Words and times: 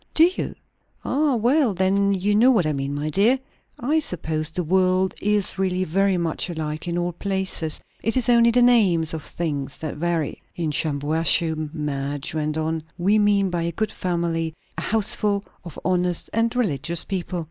"Do 0.15 0.27
you? 0.35 0.55
Ah 1.05 1.35
well, 1.35 1.75
then 1.75 2.15
you 2.15 2.33
know 2.33 2.49
what 2.49 2.65
I 2.65 2.73
mean, 2.73 2.95
my 2.95 3.11
dear. 3.11 3.37
I 3.79 3.99
suppose 3.99 4.49
the 4.49 4.63
world 4.63 5.13
is 5.21 5.59
really 5.59 5.83
very 5.83 6.17
much 6.17 6.49
alike 6.49 6.87
in 6.87 6.97
all 6.97 7.11
places; 7.11 7.79
it 8.01 8.17
is 8.17 8.27
only 8.27 8.49
the 8.49 8.63
names 8.63 9.13
of 9.13 9.21
things 9.23 9.77
that 9.77 9.97
vary." 9.97 10.41
"In 10.55 10.71
Shampuashuh," 10.71 11.69
Madge 11.71 12.33
went 12.33 12.57
on, 12.57 12.81
"we 12.97 13.19
mean 13.19 13.51
by 13.51 13.61
a 13.61 13.71
good 13.71 13.91
family, 13.91 14.55
a 14.75 14.81
houseful 14.81 15.45
of 15.63 15.77
honest 15.85 16.31
and 16.33 16.55
religious 16.55 17.03
people." 17.03 17.39